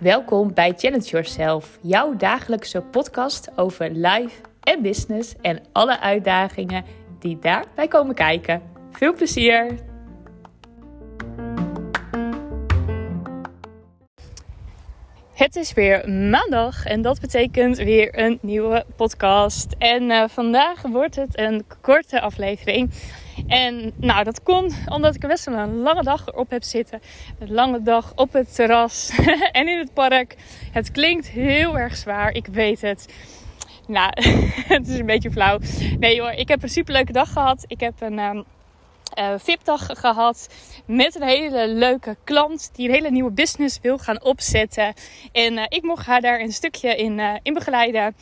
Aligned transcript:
Welkom 0.00 0.54
bij 0.54 0.72
Challenge 0.76 1.04
Yourself, 1.04 1.78
jouw 1.82 2.16
dagelijkse 2.16 2.80
podcast 2.80 3.50
over 3.56 3.90
life 3.90 4.40
en 4.60 4.82
business 4.82 5.34
en 5.40 5.62
alle 5.72 6.00
uitdagingen 6.00 6.84
die 7.18 7.38
daarbij 7.38 7.88
komen 7.88 8.14
kijken. 8.14 8.62
Veel 8.90 9.14
plezier! 9.14 9.78
Het 15.32 15.56
is 15.56 15.72
weer 15.72 16.10
maandag 16.10 16.84
en 16.84 17.02
dat 17.02 17.20
betekent 17.20 17.76
weer 17.76 18.18
een 18.18 18.38
nieuwe 18.42 18.84
podcast. 18.96 19.74
En 19.78 20.02
uh, 20.02 20.28
vandaag 20.28 20.82
wordt 20.82 21.16
het 21.16 21.38
een 21.38 21.64
korte 21.80 22.20
aflevering. 22.20 22.90
En 23.46 23.92
nou, 23.96 24.24
dat 24.24 24.42
komt 24.42 24.78
omdat 24.88 25.14
ik 25.14 25.20
best 25.20 25.44
wel 25.44 25.58
een 25.58 25.76
lange 25.76 26.02
dag 26.02 26.26
erop 26.26 26.50
heb 26.50 26.62
zitten. 26.62 27.00
Een 27.38 27.52
lange 27.52 27.82
dag 27.82 28.12
op 28.14 28.32
het 28.32 28.54
terras 28.54 29.10
en 29.52 29.68
in 29.68 29.78
het 29.78 29.94
park. 29.94 30.36
Het 30.72 30.90
klinkt 30.90 31.28
heel 31.28 31.78
erg 31.78 31.96
zwaar, 31.96 32.32
ik 32.32 32.46
weet 32.46 32.80
het. 32.80 33.08
Nou, 33.86 34.12
het 34.74 34.88
is 34.88 34.98
een 34.98 35.06
beetje 35.06 35.30
flauw. 35.30 35.58
Nee 35.98 36.20
hoor, 36.20 36.30
ik 36.30 36.48
heb 36.48 36.62
een 36.62 36.68
superleuke 36.68 37.12
dag 37.12 37.32
gehad. 37.32 37.64
Ik 37.66 37.80
heb 37.80 38.00
een 38.00 38.18
um, 38.18 38.44
uh, 39.18 39.34
VIP-dag 39.36 39.86
gehad 39.86 40.48
met 40.86 41.14
een 41.14 41.28
hele 41.28 41.68
leuke 41.68 42.16
klant 42.24 42.70
die 42.72 42.88
een 42.88 42.94
hele 42.94 43.10
nieuwe 43.10 43.30
business 43.30 43.78
wil 43.82 43.98
gaan 43.98 44.22
opzetten. 44.22 44.94
En 45.32 45.52
uh, 45.52 45.64
ik 45.68 45.82
mocht 45.82 46.06
haar 46.06 46.20
daar 46.20 46.40
een 46.40 46.52
stukje 46.52 46.96
in, 46.96 47.18
uh, 47.18 47.34
in 47.42 47.54
begeleiden. 47.54 48.14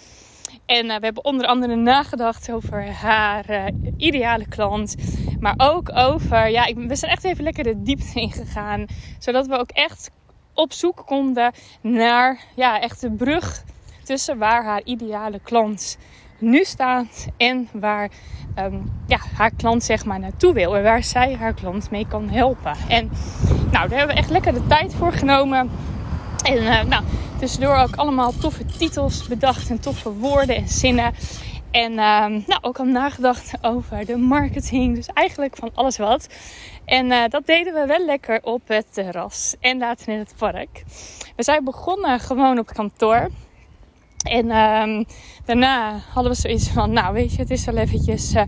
En 0.66 0.84
uh, 0.84 0.96
we 0.96 1.04
hebben 1.04 1.24
onder 1.24 1.46
andere 1.46 1.74
nagedacht 1.74 2.52
over 2.52 2.92
haar 2.92 3.50
uh, 3.50 3.64
ideale 3.96 4.48
klant. 4.48 4.96
Maar 5.40 5.54
ook 5.56 5.90
over, 5.94 6.48
ja, 6.48 6.64
ik, 6.64 6.76
we 6.76 6.96
zijn 6.96 7.12
echt 7.12 7.24
even 7.24 7.44
lekker 7.44 7.64
de 7.64 7.82
diepte 7.82 8.20
ingegaan. 8.20 8.86
Zodat 9.18 9.46
we 9.46 9.58
ook 9.58 9.70
echt 9.70 10.10
op 10.54 10.72
zoek 10.72 11.02
konden 11.06 11.52
naar, 11.80 12.40
ja, 12.56 12.80
echt 12.80 13.00
de 13.00 13.10
brug 13.10 13.64
tussen 14.02 14.38
waar 14.38 14.64
haar 14.64 14.82
ideale 14.84 15.40
klant 15.42 15.98
nu 16.38 16.64
staat 16.64 17.26
en 17.36 17.68
waar 17.72 18.10
um, 18.58 18.92
ja, 19.06 19.18
haar 19.36 19.50
klant 19.56 19.82
zeg 19.82 20.04
maar 20.04 20.20
naartoe 20.20 20.52
wil. 20.52 20.76
En 20.76 20.82
waar 20.82 21.04
zij 21.04 21.34
haar 21.34 21.54
klant 21.54 21.90
mee 21.90 22.06
kan 22.08 22.28
helpen. 22.28 22.76
En 22.88 23.10
nou, 23.72 23.88
daar 23.88 23.98
hebben 23.98 24.14
we 24.16 24.20
echt 24.20 24.30
lekker 24.30 24.52
de 24.52 24.66
tijd 24.66 24.94
voor 24.94 25.12
genomen. 25.12 25.70
En 26.44 26.62
uh, 26.62 26.82
nou, 26.82 27.04
tussendoor 27.38 27.76
ook 27.76 27.96
allemaal 27.96 28.32
toffe 28.40 28.64
titels 28.78 29.26
bedacht 29.26 29.70
en 29.70 29.80
toffe 29.80 30.12
woorden 30.12 30.56
en 30.56 30.68
zinnen. 30.68 31.14
En 31.70 31.90
uh, 31.90 32.26
nou, 32.26 32.58
ook 32.60 32.78
al 32.78 32.84
nagedacht 32.84 33.52
over 33.62 34.06
de 34.06 34.16
marketing. 34.16 34.94
Dus 34.94 35.06
eigenlijk 35.06 35.56
van 35.56 35.70
alles 35.74 35.96
wat. 35.96 36.28
En 36.84 37.06
uh, 37.06 37.22
dat 37.28 37.46
deden 37.46 37.74
we 37.74 37.86
wel 37.86 38.04
lekker 38.04 38.42
op 38.42 38.60
het 38.68 38.86
terras 38.94 39.54
en 39.60 39.78
later 39.78 40.08
in 40.08 40.18
het 40.18 40.34
park. 40.38 40.82
We 41.36 41.42
zijn 41.42 41.64
begonnen 41.64 42.20
gewoon 42.20 42.58
op 42.58 42.66
kantoor. 42.66 43.28
En 44.28 44.56
um, 44.56 45.04
daarna 45.44 46.00
hadden 46.12 46.32
we 46.32 46.38
zoiets 46.38 46.68
van, 46.68 46.92
nou 46.92 47.14
weet 47.14 47.32
je, 47.32 47.38
het 47.38 47.50
is 47.50 47.64
wel 47.64 47.76
eventjes 47.76 48.34
uh, 48.34 48.42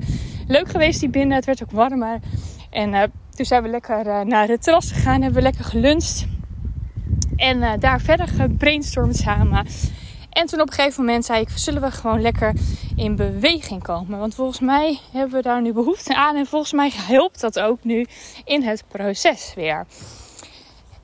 leuk 0.46 0.68
geweest 0.68 1.00
die 1.00 1.08
binnen. 1.08 1.36
Het 1.36 1.44
werd 1.44 1.62
ook 1.62 1.70
warmer. 1.70 2.18
En 2.70 3.12
toen 3.34 3.44
zijn 3.44 3.62
we 3.62 3.68
lekker 3.68 4.26
naar 4.26 4.48
het 4.48 4.62
terras 4.62 4.92
gegaan, 4.92 5.22
hebben 5.22 5.42
we 5.42 5.42
lekker 5.42 5.64
geluncht. 5.64 6.26
En 7.36 7.56
uh, 7.56 7.72
daar 7.78 8.00
verder 8.00 8.28
gebrainstormd 8.28 9.16
samen. 9.16 9.66
En 10.30 10.46
toen 10.46 10.60
op 10.60 10.66
een 10.66 10.72
gegeven 10.72 11.04
moment 11.04 11.24
zei 11.24 11.40
ik: 11.40 11.48
zullen 11.54 11.82
we 11.82 11.90
gewoon 11.90 12.20
lekker 12.20 12.54
in 12.96 13.16
beweging 13.16 13.82
komen? 13.82 14.18
Want 14.18 14.34
volgens 14.34 14.60
mij 14.60 14.98
hebben 15.12 15.36
we 15.36 15.42
daar 15.42 15.62
nu 15.62 15.72
behoefte 15.72 16.14
aan. 16.14 16.36
En 16.36 16.46
volgens 16.46 16.72
mij 16.72 16.90
helpt 16.94 17.40
dat 17.40 17.60
ook 17.60 17.84
nu 17.84 18.06
in 18.44 18.62
het 18.62 18.84
proces 18.88 19.52
weer. 19.54 19.86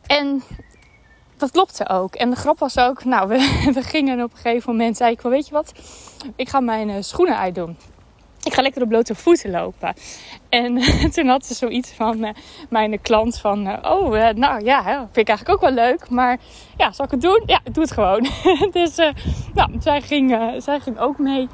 En 0.07 0.43
dat 1.37 1.51
klopte 1.51 1.89
ook. 1.89 2.15
En 2.15 2.31
de 2.31 2.37
grap 2.37 2.59
was 2.59 2.79
ook: 2.79 3.05
nou, 3.05 3.29
we, 3.29 3.61
we 3.75 3.83
gingen 3.83 4.23
op 4.23 4.33
een 4.33 4.39
gegeven 4.39 4.71
moment. 4.71 4.97
Zei 4.97 5.13
ik: 5.13 5.21
weet 5.21 5.47
je 5.47 5.53
wat? 5.53 5.73
Ik 6.37 6.49
ga 6.49 6.61
mijn 6.61 6.89
uh, 6.89 6.97
schoenen 7.01 7.39
uitdoen 7.39 7.77
ik 8.45 8.55
ga 8.55 8.63
lekker 8.63 8.83
op 8.83 8.89
blote 8.89 9.15
voeten 9.15 9.51
lopen. 9.51 9.95
En 10.49 10.81
toen 11.15 11.27
had 11.27 11.47
ze 11.47 11.55
zoiets 11.55 11.93
van 11.93 12.25
uh, 12.25 12.31
mijn 12.69 13.01
klant 13.01 13.39
van... 13.39 13.67
Uh, 13.67 13.77
oh, 13.83 14.17
uh, 14.17 14.29
nou 14.29 14.65
ja, 14.65 14.83
vind 14.85 15.17
ik 15.17 15.29
eigenlijk 15.29 15.49
ook 15.49 15.61
wel 15.61 15.85
leuk. 15.85 16.11
Maar 16.11 16.39
ja, 16.77 16.93
zal 16.93 17.05
ik 17.05 17.11
het 17.11 17.21
doen? 17.21 17.43
Ja, 17.47 17.61
doe 17.73 17.83
het 17.83 17.93
gewoon. 17.93 18.27
dus 18.73 18.97
nou, 19.55 19.71
zij 19.79 20.01
ging, 20.01 20.39
zij 20.59 20.81
ging 20.81 20.99
ook 20.99 21.19
mee. 21.19 21.49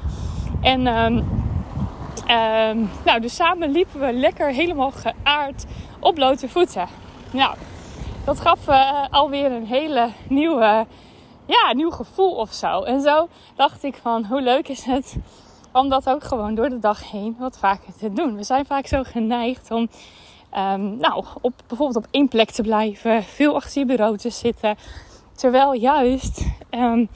En 0.61 0.87
um, 0.87 1.17
um, 2.29 2.89
nou, 3.05 3.19
dus 3.19 3.35
samen 3.35 3.71
liepen 3.71 3.99
we 3.99 4.13
lekker 4.13 4.47
helemaal 4.47 4.91
geaard 4.91 5.65
op 5.99 6.15
blote 6.15 6.49
voeten. 6.49 6.87
Nou, 7.31 7.55
dat 8.25 8.39
gaf 8.39 8.67
alweer 9.11 9.51
een 9.51 9.65
hele 9.65 10.09
nieuwe... 10.27 10.85
Ja, 11.45 11.73
nieuw 11.73 11.89
gevoel 11.89 12.31
of 12.31 12.53
zo. 12.53 12.83
En 12.83 13.01
zo 13.01 13.27
dacht 13.55 13.83
ik 13.83 13.95
van, 14.01 14.25
hoe 14.25 14.41
leuk 14.41 14.67
is 14.67 14.83
het 14.83 15.17
om 15.79 15.89
dat 15.89 16.09
ook 16.09 16.23
gewoon 16.23 16.55
door 16.55 16.69
de 16.69 16.79
dag 16.79 17.11
heen 17.11 17.35
wat 17.39 17.57
vaker 17.57 17.93
te 17.97 18.13
doen. 18.13 18.35
We 18.35 18.43
zijn 18.43 18.65
vaak 18.65 18.87
zo 18.87 19.03
geneigd 19.03 19.71
om 19.71 19.89
um, 20.57 20.97
nou, 20.97 21.25
op, 21.41 21.53
bijvoorbeeld 21.67 22.05
op 22.05 22.07
één 22.11 22.27
plek 22.27 22.51
te 22.51 22.61
blijven, 22.61 23.23
veel 23.23 23.55
achter 23.55 23.79
je 23.79 23.85
bureau 23.87 24.17
te 24.17 24.29
zitten. 24.29 24.75
Terwijl 25.35 25.73
juist 25.73 26.45
um, 26.71 27.09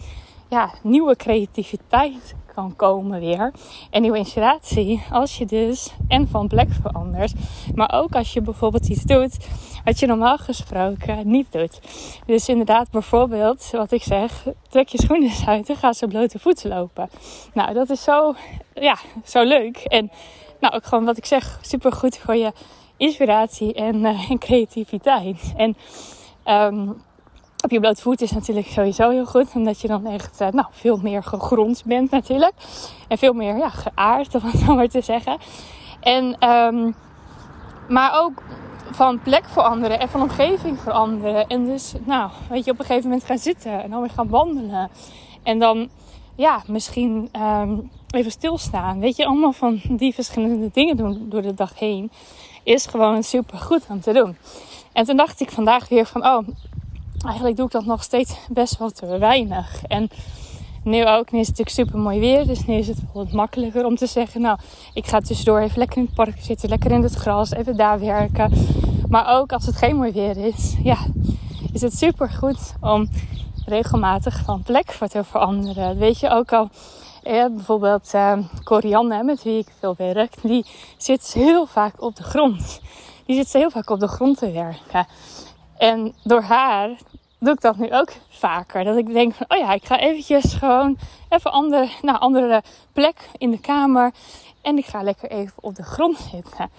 ja, 0.54 0.74
nieuwe 0.82 1.16
creativiteit 1.16 2.36
kan 2.54 2.76
komen 2.76 3.20
weer. 3.20 3.52
En 3.90 4.02
nieuwe 4.02 4.18
inspiratie 4.18 5.04
als 5.12 5.38
je 5.38 5.46
dus 5.46 5.94
en 6.08 6.28
van 6.28 6.48
plek 6.48 6.70
verandert. 6.82 7.34
Maar 7.76 7.94
ook 7.94 8.16
als 8.16 8.34
je 8.34 8.42
bijvoorbeeld 8.42 8.88
iets 8.88 9.04
doet 9.04 9.38
wat 9.84 10.00
je 10.00 10.06
normaal 10.06 10.38
gesproken 10.38 11.28
niet 11.28 11.52
doet. 11.52 11.80
Dus 12.26 12.50
inderdaad, 12.50 12.92
bijvoorbeeld, 12.92 13.70
wat 13.72 13.92
ik 13.92 14.04
zeg, 14.04 14.48
trek 14.70 14.88
je 14.88 15.02
schoenen 15.02 15.32
uit 15.46 15.70
en 15.70 15.76
ga 15.76 15.94
ze 15.94 16.08
blote 16.08 16.40
voeten 16.40 16.70
lopen. 16.70 17.10
Nou, 17.54 17.74
dat 17.74 17.90
is 17.90 18.04
zo, 18.04 18.36
ja, 18.74 18.98
zo 19.26 19.44
leuk. 19.44 19.78
En 19.78 20.12
nou, 20.60 20.74
ook 20.74 20.86
gewoon 20.86 21.06
wat 21.06 21.18
ik 21.18 21.26
zeg, 21.26 21.60
super 21.62 21.92
goed 21.92 22.18
voor 22.18 22.36
je 22.36 22.52
inspiratie 22.98 23.74
en, 23.74 24.06
en 24.06 24.38
creativiteit. 24.48 25.54
En 25.56 25.76
um, 26.46 27.02
op 27.64 27.72
je 27.72 27.80
blote 27.80 28.02
voet 28.02 28.22
is 28.22 28.32
natuurlijk 28.32 28.68
sowieso 28.68 29.10
heel 29.10 29.26
goed. 29.26 29.52
Omdat 29.54 29.82
je 29.82 29.88
dan 29.88 30.06
echt 30.06 30.42
uh, 30.42 30.48
nou, 30.48 30.68
veel 30.72 31.00
meer 31.02 31.24
gegrond 31.24 31.84
bent 31.86 32.12
natuurlijk. 32.12 32.54
En 33.08 33.18
veel 33.18 33.34
meer 33.34 33.58
ja, 33.58 33.70
geaard, 33.70 34.36
om 34.36 34.42
het 34.44 34.60
zo 34.66 34.76
maar 34.76 34.88
te 34.88 35.02
zeggen. 35.02 35.38
En, 36.00 36.50
um, 36.50 36.96
maar 37.88 38.22
ook 38.22 38.44
van 38.92 39.22
plek 39.22 39.46
veranderen 39.46 40.00
en 40.00 40.10
van 40.10 40.22
omgeving 40.22 40.80
veranderen. 40.80 41.48
En 41.48 41.66
dus, 41.66 41.94
nou, 42.06 42.30
weet 42.50 42.66
je, 42.66 42.72
op 42.72 42.80
een 42.80 42.86
gegeven 42.86 43.10
moment 43.10 43.28
gaan 43.28 43.38
zitten 43.38 43.84
en 43.84 43.90
dan 43.90 44.02
weer 44.02 44.10
gaan 44.10 44.30
wandelen. 44.30 44.90
En 45.44 45.60
dan, 45.60 45.90
ja, 46.36 46.64
misschien 46.68 47.30
um, 47.42 47.90
even 48.10 48.32
stilstaan. 48.32 49.00
Weet 49.00 49.16
je, 49.16 49.26
allemaal 49.26 49.54
van 49.54 49.82
die 49.90 50.14
verschillende 50.14 50.70
dingen 50.74 50.98
doen 50.98 51.26
door 51.30 51.42
de 51.42 51.54
dag 51.54 51.80
heen. 51.80 52.12
Is 52.64 52.86
gewoon 52.86 53.24
super 53.24 53.58
goed 53.58 53.86
om 53.90 54.02
te 54.02 54.14
doen. 54.14 54.38
En 54.94 55.06
toen 55.06 55.18
dacht 55.18 55.42
ik 55.42 55.52
vandaag 55.52 55.90
weer 55.90 56.06
van, 56.06 56.26
oh, 56.26 56.48
eigenlijk 57.24 57.56
doe 57.56 57.66
ik 57.66 57.72
dat 57.72 57.86
nog 57.86 58.04
steeds 58.04 58.36
best 58.50 58.78
wel 58.78 58.90
te 58.90 59.18
weinig. 59.18 59.84
En 59.88 60.10
nu 60.84 61.08
ook, 61.08 61.32
is 61.32 61.48
het 61.48 61.58
natuurlijk 61.58 61.70
super 61.70 62.00
mooi 62.00 62.20
weer. 62.20 62.46
Dus 62.46 62.66
nu 62.66 62.76
is 62.76 62.88
het 62.88 63.34
makkelijker 63.34 63.86
om 63.86 63.96
te 63.96 64.08
zeggen: 64.08 64.42
Nou, 64.42 64.58
ik 64.94 65.06
ga 65.06 65.20
tussendoor 65.20 65.60
even 65.60 65.78
lekker 65.80 65.98
in 65.98 66.04
het 66.04 66.14
park 66.14 66.36
zitten, 66.40 66.70
lekker 66.70 66.92
in 66.92 67.04
het 67.04 67.16
gras, 67.16 67.52
even 67.52 67.78
daar 67.78 68.00
werken. 68.00 68.52
Maar 69.10 69.40
ook 69.40 69.52
als 69.52 69.66
het 69.66 69.76
geen 69.76 69.96
mooi 69.96 70.12
weer 70.12 70.38
is, 70.38 70.76
ja, 70.84 70.98
is 71.74 71.82
het 71.82 71.98
super 71.98 72.30
goed 72.30 72.74
om 72.82 73.10
regelmatig 73.66 74.42
van 74.46 74.64
plek 74.64 74.92
voor 74.92 75.08
te 75.08 75.24
veranderen. 75.24 75.98
Weet 75.98 76.20
je 76.20 76.30
ook 76.30 76.54
al. 76.54 76.70
Bijvoorbeeld 77.24 78.12
uh, 78.16 78.38
Corianne, 78.64 79.24
met 79.24 79.44
wie 79.44 79.58
ik 79.58 79.68
veel 79.80 79.96
werk, 79.98 80.34
die 80.42 80.66
zit 80.98 81.34
heel 81.34 81.66
vaak 81.66 82.02
op 82.02 82.16
de 82.16 82.24
grond. 82.24 82.82
Die 83.26 83.36
zit 83.36 83.54
heel 83.54 83.70
vaak 83.70 83.90
op 83.90 84.00
de 84.00 84.08
grond 84.08 84.38
te 84.38 84.52
werken. 84.52 85.08
En 85.84 86.14
door 86.24 86.42
haar 86.42 86.90
doe 87.40 87.54
ik 87.54 87.62
dat 87.62 87.78
nu 87.78 87.92
ook 87.92 88.12
vaker. 88.30 88.84
Dat 88.84 88.98
ik 88.98 89.14
denk 89.14 89.34
van, 89.34 89.46
oh 89.50 89.58
ja, 89.58 89.74
ik 89.74 89.86
ga 89.86 90.00
eventjes 90.00 90.54
gewoon 90.54 90.98
even 91.30 91.52
ander, 91.52 91.90
naar 92.02 92.14
een 92.14 92.20
andere 92.20 92.64
plek 92.94 93.30
in 93.38 93.52
de 93.52 93.60
kamer. 93.60 94.12
En 94.62 94.78
ik 94.78 94.86
ga 94.86 95.02
lekker 95.02 95.30
even 95.30 95.54
op 95.56 95.76
de 95.76 95.84
grond 95.84 96.18
zitten. 96.32 96.70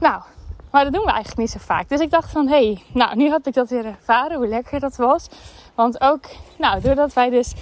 Nou, 0.00 0.22
maar 0.70 0.84
dat 0.84 0.92
doen 0.92 1.04
we 1.04 1.10
eigenlijk 1.10 1.38
niet 1.38 1.50
zo 1.50 1.58
vaak. 1.58 1.88
Dus 1.88 2.00
ik 2.00 2.10
dacht 2.10 2.30
van, 2.30 2.48
hé, 2.48 2.64
hey, 2.64 2.82
nou, 2.92 3.16
nu 3.16 3.30
had 3.30 3.46
ik 3.46 3.54
dat 3.54 3.68
weer 3.68 3.84
ervaren, 3.84 4.36
hoe 4.36 4.48
lekker 4.48 4.80
dat 4.80 4.96
was. 4.96 5.28
Want 5.74 6.00
ook, 6.00 6.24
nou, 6.58 6.80
doordat 6.80 7.12
wij 7.12 7.30
dus 7.30 7.52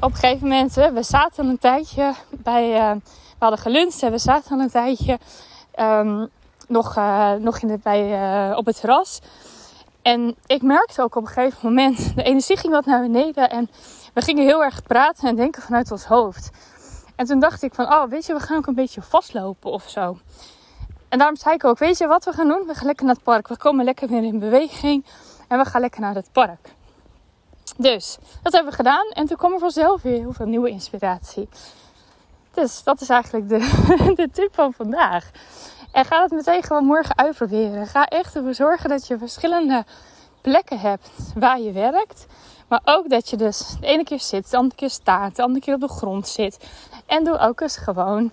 op 0.00 0.10
een 0.10 0.16
gegeven 0.16 0.48
moment, 0.48 0.74
we 0.74 1.02
zaten 1.02 1.48
een 1.48 1.58
tijdje 1.58 2.14
bij, 2.30 2.70
uh, 2.70 2.92
we 3.12 3.38
hadden 3.38 3.58
geluncht 3.58 4.02
en 4.02 4.10
we 4.10 4.18
zaten 4.18 4.60
een 4.60 4.70
tijdje 4.70 5.18
um, 5.76 6.28
nog, 6.68 6.96
uh, 6.96 7.32
nog 7.32 7.58
in 7.58 7.68
de, 7.68 7.78
bij, 7.82 8.20
uh, 8.50 8.56
op 8.56 8.66
het 8.66 8.80
terras. 8.80 9.20
En 10.02 10.36
ik 10.46 10.62
merkte 10.62 11.02
ook 11.02 11.14
op 11.14 11.22
een 11.22 11.28
gegeven 11.28 11.58
moment, 11.62 12.16
de 12.16 12.22
energie 12.22 12.56
ging 12.56 12.72
wat 12.72 12.86
naar 12.86 13.00
beneden 13.00 13.50
en 13.50 13.70
we 14.14 14.22
gingen 14.22 14.44
heel 14.44 14.64
erg 14.64 14.82
praten 14.82 15.28
en 15.28 15.36
denken 15.36 15.62
vanuit 15.62 15.90
ons 15.90 16.04
hoofd. 16.04 16.50
En 17.16 17.26
toen 17.26 17.38
dacht 17.38 17.62
ik 17.62 17.74
van, 17.74 17.92
oh 17.92 18.04
weet 18.04 18.26
je, 18.26 18.32
we 18.32 18.40
gaan 18.40 18.56
ook 18.56 18.66
een 18.66 18.74
beetje 18.74 19.02
vastlopen 19.02 19.70
of 19.70 19.88
zo. 19.88 20.18
En 21.08 21.18
daarom 21.18 21.36
zei 21.36 21.54
ik 21.54 21.64
ook, 21.64 21.78
weet 21.78 21.98
je 21.98 22.06
wat 22.06 22.24
we 22.24 22.32
gaan 22.32 22.48
doen? 22.48 22.66
We 22.66 22.74
gaan 22.74 22.86
lekker 22.86 23.04
naar 23.06 23.14
het 23.14 23.24
park. 23.24 23.48
We 23.48 23.56
komen 23.56 23.84
lekker 23.84 24.08
weer 24.08 24.22
in 24.22 24.38
beweging. 24.38 25.04
En 25.48 25.58
we 25.58 25.64
gaan 25.64 25.80
lekker 25.80 26.00
naar 26.00 26.14
het 26.14 26.32
park. 26.32 26.74
Dus, 27.76 28.18
dat 28.42 28.52
hebben 28.52 28.70
we 28.70 28.76
gedaan. 28.76 29.08
En 29.08 29.26
toen 29.26 29.36
kwam 29.36 29.52
er 29.52 29.58
vanzelf 29.58 30.02
weer 30.02 30.18
heel 30.18 30.32
veel 30.32 30.46
nieuwe 30.46 30.70
inspiratie. 30.70 31.48
Dus 32.50 32.82
dat 32.82 33.00
is 33.00 33.08
eigenlijk 33.08 33.48
de, 33.48 33.58
de 34.22 34.28
tip 34.32 34.54
van 34.54 34.72
vandaag. 34.72 35.30
En 35.92 36.04
ga 36.04 36.22
het 36.22 36.30
meteen 36.30 36.62
gewoon 36.62 36.84
morgen 36.84 37.18
uitproberen. 37.18 37.86
Ga 37.86 38.06
echt 38.06 38.36
ervoor 38.36 38.54
zorgen 38.54 38.88
dat 38.88 39.06
je 39.06 39.18
verschillende 39.18 39.84
plekken 40.40 40.80
hebt 40.80 41.10
waar 41.34 41.60
je 41.60 41.72
werkt. 41.72 42.26
Maar 42.68 42.80
ook 42.84 43.10
dat 43.10 43.30
je 43.30 43.36
dus 43.36 43.76
de 43.80 43.86
ene 43.86 44.04
keer 44.04 44.20
zit, 44.20 44.50
de 44.50 44.56
andere 44.56 44.76
keer 44.76 44.90
staat, 44.90 45.36
de 45.36 45.42
andere 45.42 45.60
keer 45.60 45.74
op 45.74 45.80
de 45.80 45.88
grond 45.88 46.28
zit. 46.28 46.68
En 47.06 47.24
doe 47.24 47.38
ook 47.38 47.60
eens 47.60 47.76
gewoon 47.76 48.30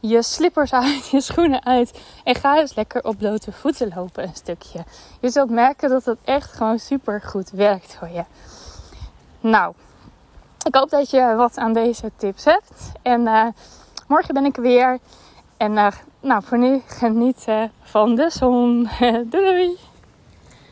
je 0.00 0.22
slippers 0.22 0.72
uit, 0.72 1.08
je 1.10 1.20
schoenen 1.20 1.64
uit. 1.64 2.00
En 2.24 2.34
ga 2.34 2.58
eens 2.58 2.74
lekker 2.74 3.04
op 3.04 3.18
blote 3.18 3.52
voeten 3.52 3.92
lopen 3.94 4.22
een 4.22 4.34
stukje. 4.34 4.84
Je 5.20 5.30
zult 5.30 5.50
merken 5.50 5.88
dat 5.88 6.04
het 6.04 6.18
echt 6.24 6.52
gewoon 6.52 6.78
super 6.78 7.22
goed 7.22 7.50
werkt 7.50 7.94
voor 7.94 8.08
je. 8.08 8.24
Nou, 9.40 9.74
ik 10.66 10.74
hoop 10.74 10.90
dat 10.90 11.10
je 11.10 11.34
wat 11.36 11.56
aan 11.56 11.72
deze 11.72 12.10
tips 12.16 12.44
hebt. 12.44 12.92
En 13.02 13.20
uh, 13.20 13.46
morgen 14.08 14.34
ben 14.34 14.44
ik 14.44 14.56
weer. 14.56 14.98
En 15.56 15.72
uh, 15.72 15.92
nou, 16.26 16.42
voor 16.44 16.58
nu 16.58 16.82
geniet 16.86 17.46
van 17.82 18.14
de 18.14 18.30
zon. 18.30 18.88
doei 19.30 19.44
doei! 19.44 19.85